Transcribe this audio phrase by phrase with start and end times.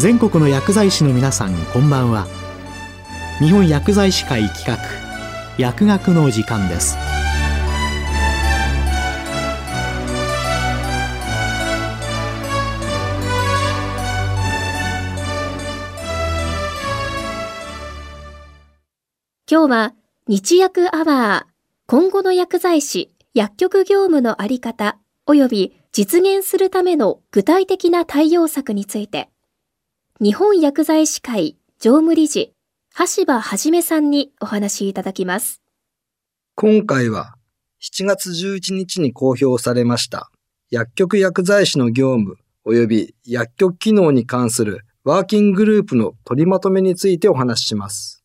[0.00, 2.26] 全国の薬剤師の皆さんこんばんは。
[3.38, 4.78] 日本薬剤師会企画
[5.58, 6.96] 薬学の時間です。
[19.50, 19.94] 今日は
[20.26, 21.50] 日薬アワー
[21.86, 24.96] 今後の薬剤師薬局業務のあり方
[25.26, 29.28] 及び実現するための具体的な対応策について
[30.22, 32.52] 日本薬剤師会常務理事、
[33.16, 35.62] 橋場はじめさんにお話いただきます。
[36.56, 37.36] 今回は
[37.80, 40.30] 7月11日に公表されました
[40.68, 48.22] 薬局薬剤師の業務及び薬局機能に関するワーキンググループの取りまとめについてお話しします。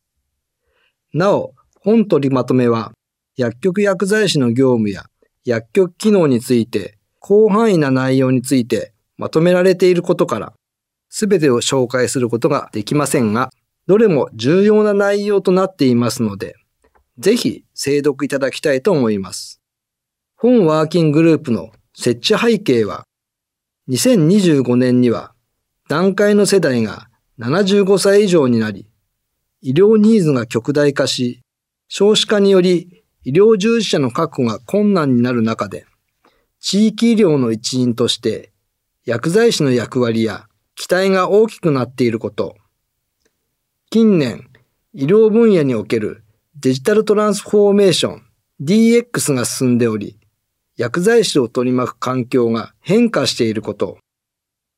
[1.14, 2.92] なお、本取りまとめは
[3.38, 5.06] 薬局薬剤師の業務や
[5.46, 10.52] 薬局機能について広範囲な内容についてまとめられていることから
[11.18, 13.50] すべてを紹介することができませんが、
[13.88, 16.58] どれも重要な内容となっていますので、
[17.18, 19.62] ぜひ精読いただきたいと思います。
[20.36, 23.06] 本ワーキンググループの設置背景は、
[23.88, 25.34] 2025年には
[25.88, 27.08] 段階の世代が
[27.40, 28.86] 75歳以上になり、
[29.62, 31.40] 医療ニーズが極大化し、
[31.88, 35.86] 少子化により医療従事者の確保が困難になる中で、
[36.60, 38.52] 地域医療の一員として
[39.06, 40.45] 薬剤師の役割や
[40.76, 42.58] 期待が大きくなっていること。
[43.90, 44.50] 近年、
[44.94, 46.24] 医療分野における
[46.60, 48.24] デジタルトランスフォーメーション
[48.62, 50.20] DX が進んでおり、
[50.78, 53.98] 薬剤師を取り巻く環境が変化していること。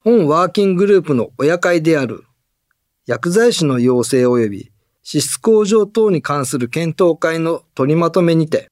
[0.04, 2.24] 本ワーキンググループの親会である
[3.08, 8.68] 薬剤師の要請及び支出向上等に関する検討会の取りまとめにて、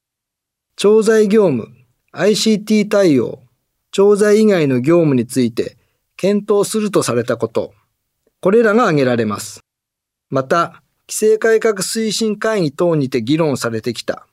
[0.75, 1.73] 調剤業務、
[2.13, 3.39] ICT 対応、
[3.91, 5.77] 調剤以外の業務について
[6.17, 7.73] 検討するとされたこと、
[8.41, 9.62] これらが挙げられます。
[10.29, 14.28] また、規制改革推進会議等にて議論されてきた、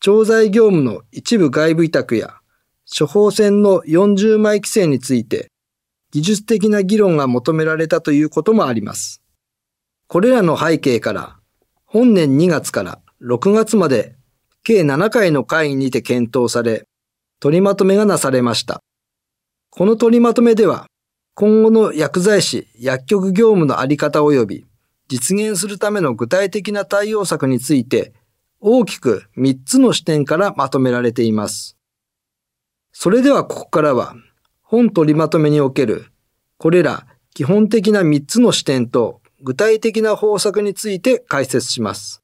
[0.00, 2.34] 調剤業務の一部外部委託や
[2.86, 5.50] 処方箋の40枚規制について、
[6.10, 9.22] 技術的な議論が求められたということもあります。
[10.06, 11.36] これらの背景から、
[11.84, 14.16] 本年2月から6月まで
[14.62, 16.84] 計7回の会議にて検討され、
[17.40, 18.80] 取りまとめがなされました。
[19.70, 20.86] この取りまとめでは、
[21.34, 24.66] 今後の薬剤師、薬局業務のあり方及び
[25.08, 28.12] 実現するための具体的な対応策について
[28.60, 31.76] 大きく3つの視点からまとめられています。
[32.92, 34.14] それではここからは
[34.62, 36.06] 本取りまとめにおける
[36.56, 42.22] これら基本的な3つの視点と具体的な方策について解説します。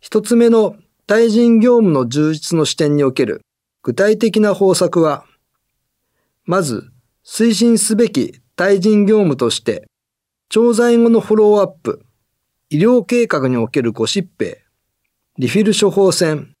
[0.00, 3.42] 一つ目の対人業務の充実の視点における
[3.82, 5.26] 具体的な方策は、
[6.46, 6.90] まず
[7.26, 9.86] 推進すべき対人業務として、
[10.50, 12.04] 調剤後のフォローアップ、
[12.68, 14.58] 医療計画におけるご疾病、
[15.38, 16.52] リフィル処方箋、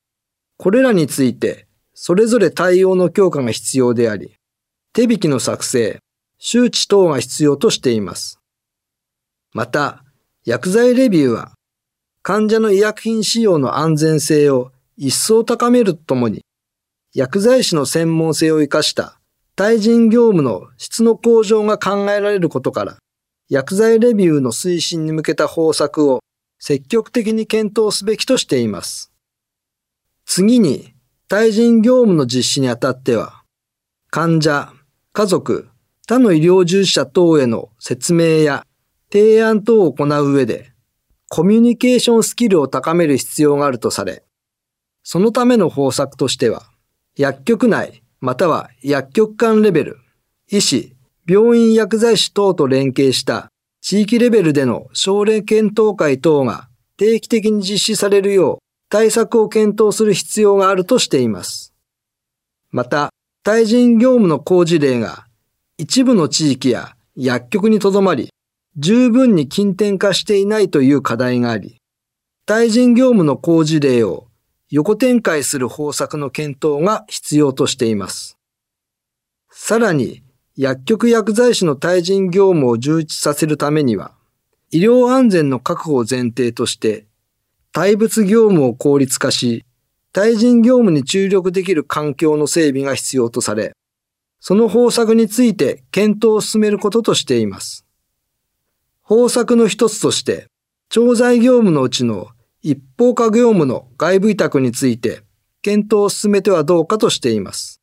[0.56, 4.36] これらについて、それぞれ対応の強化が必要であり、
[4.94, 5.98] 手引きの作成、
[6.38, 8.40] 周知等が必要としています。
[9.52, 10.02] また、
[10.44, 11.52] 薬剤レビューは、
[12.22, 16.42] 患者の医薬品使用の安全性を一層高めるとともに、
[17.12, 19.20] 薬剤師の専門性を活かした
[19.56, 22.96] 対人業務の質の向上が考えられることから、
[23.48, 26.20] 薬剤レビューの推進に向けた方策を
[26.58, 29.12] 積極的に検討すべきとしています。
[30.26, 30.94] 次に、
[31.28, 33.42] 対人業務の実施にあたっては、
[34.10, 34.72] 患者、
[35.12, 35.68] 家族、
[36.06, 38.66] 他の医療従事者等への説明や
[39.12, 40.72] 提案等を行う上で、
[41.28, 44.24] コミュニケーションスキルを高める必要があるとされ、
[45.02, 46.64] そのための方策としては、
[47.16, 49.98] 薬局内、または薬局間レベル、
[50.48, 50.96] 医師、
[51.28, 53.50] 病院薬剤師等と連携した
[53.82, 58.58] 地域レベルでの症例検討会等が定期的に実施されるよう
[58.88, 61.74] 対策を検討する必要があるとしています。
[62.70, 63.10] また、
[63.42, 65.26] 対人業務の工事例が
[65.76, 68.30] 一部の地域や薬局にとどまり、
[68.78, 71.76] 十分に近点化していないという課題があり、
[72.46, 74.28] 対人業務の工事例を
[74.70, 78.38] 横展開する方策の検討が必要としています。
[79.50, 80.22] さらに、
[80.56, 84.12] 薬局薬剤師の対人業務を充実させるためには、
[84.70, 87.06] 医療安全の確保を前提として、
[87.72, 89.64] 対物業務を効率化し、
[90.12, 93.72] 対人業務に注力できる環境の整備が必要とされ、
[94.38, 97.84] その方策について検討を進めることとしています。
[99.02, 100.46] 方策の一つとして、
[100.88, 102.28] 調剤業務のうちの
[102.66, 105.20] 一方化業務の外部委託について
[105.60, 107.82] 検討を進めてはどうかとしています。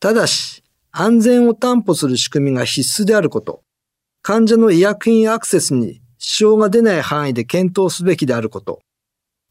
[0.00, 3.62] ただし、安全を担保する仕組みが必須であること、
[4.22, 8.80] 患者の医薬品アクセスに支障が出ない範囲で検討すべきであること。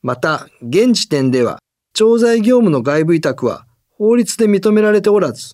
[0.02, 1.60] また、現時点では、
[1.94, 5.54] 調剤業務の外部委託は法律で認められておらず、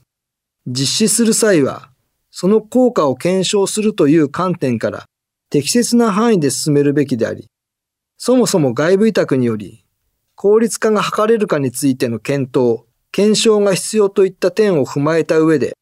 [0.65, 1.89] 実施する際は、
[2.31, 5.03] その効果を検証するという観点から
[5.49, 7.49] 適切な範囲で進めるべきであり、
[8.21, 9.86] そもそも外部委託により、
[10.36, 12.81] 効率化が図れるかについての検討、
[13.13, 15.77] 検証が必要といった点を踏まえた上で、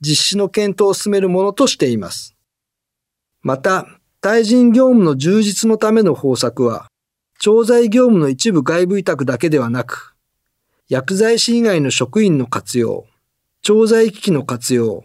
[0.00, 2.34] 実施の検討を進めるものとしています。
[3.42, 3.86] また、
[4.22, 6.88] 対人業務の充実のための方策は、
[7.38, 10.14] 調剤業務の一部外部委託だけではなく、
[10.88, 13.04] 薬剤師以外の職員の活用、
[13.60, 15.04] 調剤機器の活用、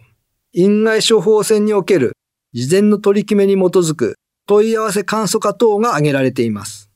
[0.54, 2.16] 院外処方箋における
[2.54, 6.90] 事前の取り決めに基づく問い合わせ簡素化等が挙げられています。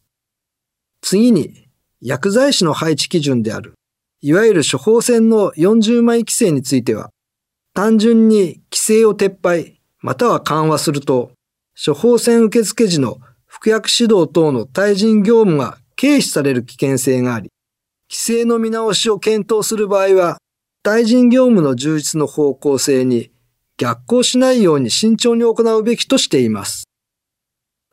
[1.02, 1.68] 次に、
[2.02, 3.76] 薬剤師の配置基準である、
[4.22, 7.10] いわゆる処方箋の40枚規制については、
[7.74, 11.32] 単純に規制を撤廃、または緩和すると、
[11.86, 17.50] 処方箋受付時の服薬指導等の対人業務が軽視される危険性があり、
[18.10, 20.38] 規制の見直しを検討する場合は、
[20.84, 23.32] 対人業務の充実の方向性に
[23.78, 26.87] 逆行しないように慎重に行うべきとしています。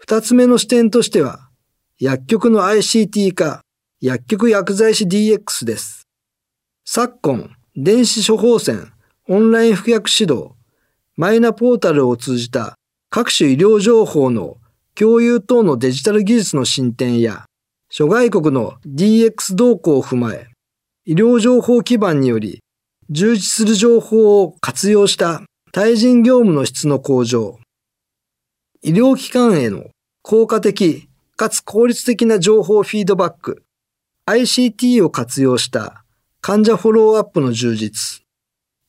[0.06, 1.48] 二つ目の視点としては、
[1.98, 3.62] 薬局の ICT 化、
[4.02, 6.06] 薬局薬剤師 DX です。
[6.84, 8.92] 昨今、電子処方箋、
[9.30, 10.50] オンライン服薬指導、
[11.16, 12.74] マイナポータルを通じた
[13.08, 14.58] 各種医療情報の
[14.94, 17.46] 共有等のデジタル技術の進展や、
[17.88, 20.48] 諸外国の DX 動向を踏まえ、
[21.06, 22.60] 医療情報基盤により、
[23.08, 25.40] 充実する情報を活用した
[25.72, 27.58] 対人業務の質の向上、
[28.86, 29.86] 医療機関への
[30.26, 33.62] 効果的かつ効率的な情報フィードバック、
[34.24, 36.02] ICT を活用した
[36.40, 38.22] 患者フォローアップの充実、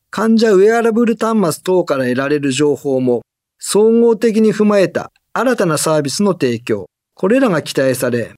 [0.08, 3.20] 患者ウェアラブル端末等から得られる情報も
[3.58, 8.32] 総合的に踏まえた新たなサービスの提供、これらが期待され、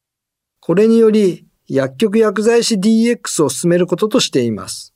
[0.59, 4.93] これにより薬局薬剤師 DX を進めることとしています。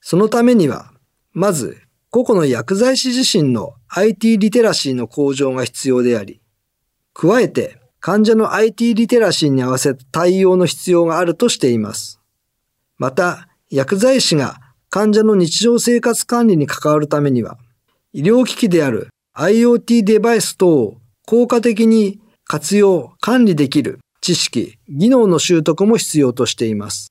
[0.00, 0.90] そのためには、
[1.32, 6.40] まず、個々の薬剤師自身の IT リテラシーの向上が必要であり、
[7.14, 12.20] 加えて患者の IT リテラシーに合わせた対応の必要があるとしています。
[12.98, 17.56] また、薬剤師が患者の日常生活管理に関わるためには、
[18.12, 27.10] 医療機器である IoT デバイス等を効果的に活用、管理できる知識、技能の習得も必要としています。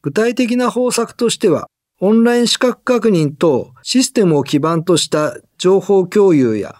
[0.00, 1.68] 具体的な方策としては、
[2.00, 6.76] オンライン資格確認とシステムを基盤とした情報共有や、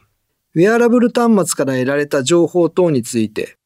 [0.56, 3.58] ウェアラブル端末から得られた情報等について、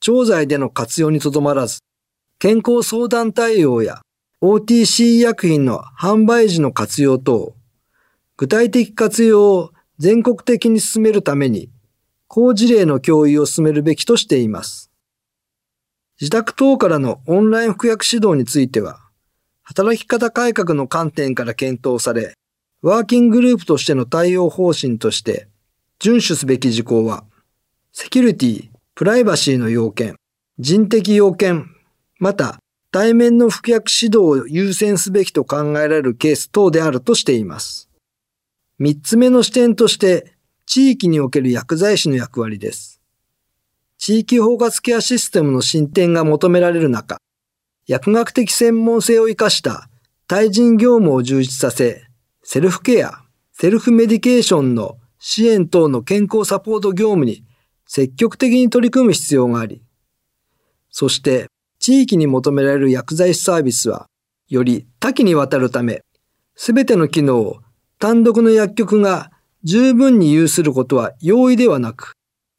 [0.00, 1.80] 調剤での活用にとどまらず、
[2.38, 4.00] 健康相談対応や
[4.40, 7.54] OTC 医薬品の販売時の活用等、
[8.38, 11.68] 具体的活用を全国的に進めるために
[12.26, 14.90] 好事例の共有を進めるべきとしています。
[16.18, 18.98] 自宅等からのオンライン服薬指導については、
[19.62, 22.32] 働き方改革の観点から検討され、
[22.80, 25.48] ワーキンググループとしての対応方針として、
[26.04, 27.24] 遵守すべき事項は、
[27.90, 30.16] セキュリティ、プライバシーの要件、
[30.58, 31.70] 人的要件、
[32.18, 32.60] また
[32.90, 37.88] 対面の服薬指導を優先すべきと考えられるケース等であるとしています。
[38.78, 40.34] 三つ目の視点として、
[40.66, 43.00] 地域における薬剤師の役割です。
[43.96, 47.16] 地域包括ケアシステムの進展が求められる中、
[47.86, 49.88] 薬学的専門性を活かした
[50.26, 52.04] 対人業務を充実させ、
[52.42, 53.22] セルフケア、
[53.54, 57.46] セルフメディケーションの支援等の健康サポート業務に
[57.86, 59.82] 積極的に取り組む必要があり、
[60.90, 61.46] そして
[61.78, 64.06] 地域に求められる薬剤師サービスは
[64.48, 66.02] より多岐にわたるため、
[66.56, 67.62] すべての機能を
[67.98, 69.30] 単独の薬局が
[69.62, 72.12] 十分に有することは容易ではなく、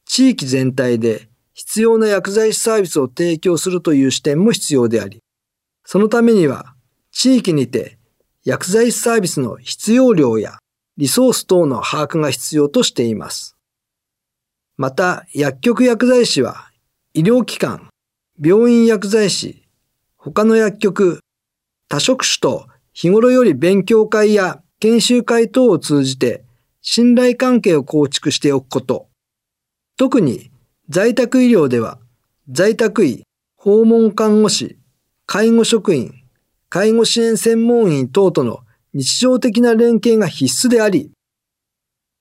[0.07, 5.19] 地域全体で必要な薬剤師サービスを提供するという視点も必要であり、
[5.84, 6.74] そのためには
[7.12, 8.00] 地域にて
[8.43, 10.57] 薬剤師サービスの必要量や
[10.98, 13.58] リソース等の把握が必要としています。
[14.78, 16.70] また、薬局薬剤師は
[17.14, 17.90] 医療機関、
[18.42, 19.68] 病院薬剤師、
[20.18, 21.20] 他の薬局、
[21.88, 26.44] 多職種と日頃より勉強会や研修会等を通じて
[26.82, 29.08] 信頼関係を構築しておくこと。
[29.98, 30.52] 特に
[30.90, 32.00] 在宅医療では
[32.50, 33.24] 在宅医、
[33.56, 34.78] 訪問看護師、
[35.25, 36.14] 介護職員、
[36.70, 38.64] 介護支援専門員等との
[38.96, 41.12] 日常的な連携が必須であり、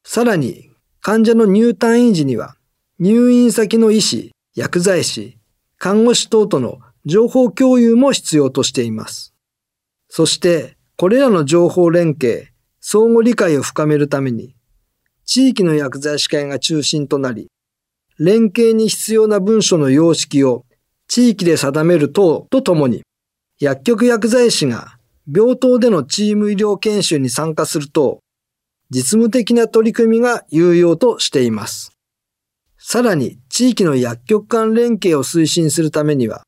[0.05, 2.57] さらに患者の入退院時には
[2.99, 5.39] 入院先の医師、薬剤師、
[5.79, 9.35] 看護師等との情報共有も必要としています。
[10.09, 12.49] そして、これらの情報連携、
[12.81, 14.57] 相互理解を深めるために、
[15.25, 17.47] 地域の薬剤師会が中心となり、
[18.19, 20.65] 連携に必要な文書の様式を
[21.07, 23.03] 地域で定める等とともに、
[23.61, 28.21] 薬局薬剤師が病棟でのチーム医療研修に参加すると、
[28.91, 31.93] 実務的な取り組みが有用としています。
[32.79, 36.43] さらに、地域の薬局間連携を推進するためには、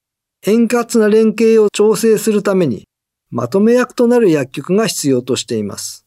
[0.47, 2.87] 円滑な連携を調整するために、
[3.31, 6.07] まとめ役となる薬局が必要としています。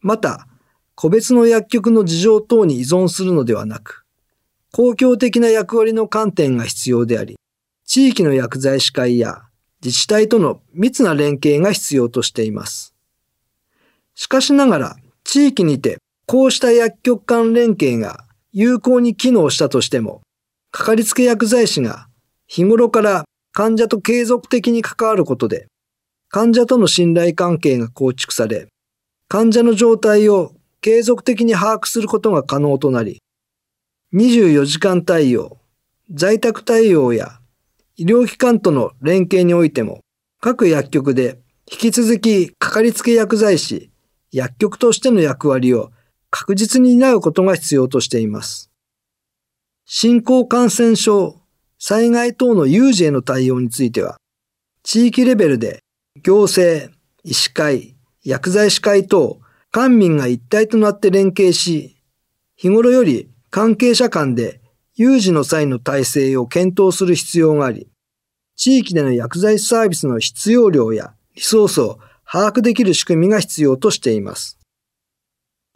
[0.00, 0.48] また、
[0.96, 4.04] 個別の薬局の事情等に依存するのではなく、
[4.72, 7.36] 公共的な役割の観点が必要であり、
[7.86, 9.47] 地域の薬剤師会や
[9.84, 12.94] 自治体との密な連携が必要としています。
[14.14, 20.22] しかしながら、地域にてこうした薬局間連携が有効に機能したとしても、
[20.70, 22.08] かかりつけ薬剤師が
[22.46, 25.66] 日頃から患者と継続的に関わることで、
[26.28, 28.68] 患者との信頼関係が構築され、
[29.28, 33.22] 患者の状態を継続的に把握することが可能となり、
[34.14, 35.58] 24時間対応、
[36.10, 37.40] 在宅対応や
[38.00, 40.02] 医療機関との連携においても、
[40.40, 43.90] 各薬局で引き続きかかりつけ薬剤師、
[44.30, 45.90] 薬局としての役割を
[46.30, 48.70] 確実に担うことが必要としています。
[49.84, 51.40] 新興感染症、
[51.80, 54.16] 災害等の有事への対応については、
[54.84, 55.80] 地域レベルで
[56.22, 56.92] 行政、
[57.24, 59.40] 医師会、薬剤師会等、
[59.72, 61.96] 官民が一体となって連携し、
[62.54, 64.60] 日頃より関係者間で
[65.00, 67.86] 有事の際の体制を検討する必要があり、
[68.56, 74.58] 地域での薬剤師サービスの必要量やリソースを把握できる仕組みが必要としています。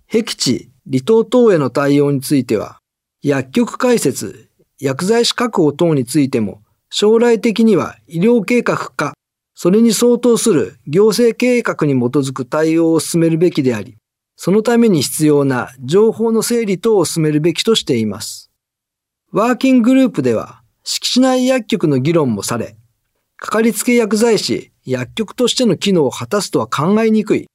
[0.09, 2.79] 僻地、離島等への対応については、
[3.23, 4.51] 薬局開設、
[4.81, 6.61] 薬剤師確保等についても、
[6.91, 9.15] 将来的には医療計画化、
[9.55, 13.97] それに相当する行政計画に基づく対応を進めるべきであり、
[14.35, 18.52] そのために必要な情報の整理等を進めるべきとしています。
[19.35, 22.77] ワーキンググループでは、敷地内薬局の議論もされ、
[23.39, 27.47] かかりつけ薬剤師、薬局としての機能を果たすとは考えにくい、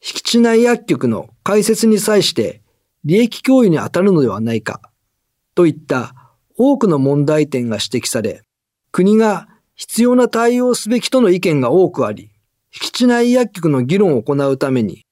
[0.00, 2.62] 敷地内薬局の開設に際して
[3.04, 4.80] 利益供与に当たるのではないか、
[5.54, 6.14] といった
[6.56, 8.40] 多くの問題点が指摘され、
[8.90, 12.30] 国が必要な対応すべきとの意見が多くあり、
[12.70, 15.04] 敷地内薬局の議論を行うために、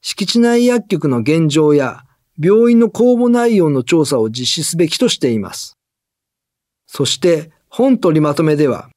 [0.00, 2.05] 敷地内薬局の現状や
[2.38, 5.76] 病院の公募内容の調査を実施すべきとしています。
[6.86, 8.90] そして本取りまとめでは、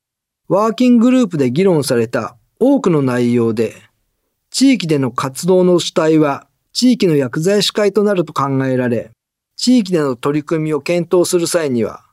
[0.48, 3.76] ワーキンググループで議論された多くの内容で、
[4.50, 9.12] 地域での活動の主体は地域の薬剤師会となると考えられ、
[9.56, 12.06] 地域での取り組みを検討する際には、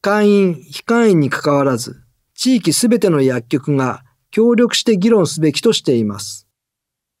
[0.00, 2.02] 会員、非会員に関わらず、
[2.34, 6.46] 地域すべての薬局が協力して議論すべきとしています。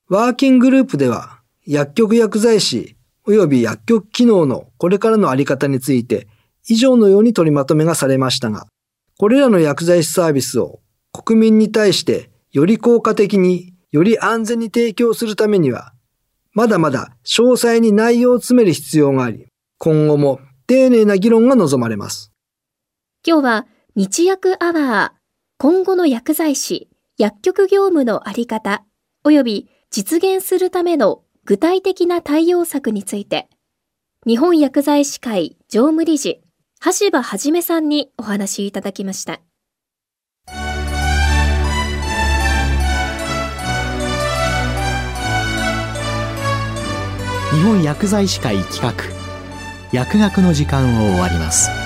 [0.08, 6.28] ワーキンググループでは、薬局薬剤師及び薬局機能のこれからのあり方について、
[6.68, 8.66] 以上のように取りまとめがされましたが、
[9.18, 10.80] これらの薬剤師サービスを
[11.12, 15.92] 国民に対してより効果的により安全に提供するためには、
[16.52, 19.46] まだまだ詳細に内容を詰める必要があり、
[19.78, 22.32] 今後も丁寧な議論が望まれます。
[23.26, 25.20] 今日は日薬アワー、
[25.58, 28.84] 今後の薬剤師、薬局業務のあり方、
[29.24, 33.48] 及び実現するための具体的な対応策について、
[34.24, 36.40] 日本薬剤師会常務理事、
[36.84, 39.40] 橋場はじめさんにお話いただきました。
[40.46, 40.52] 日
[47.64, 48.94] 本薬剤師会企画
[49.90, 51.79] 薬学の時間を終わります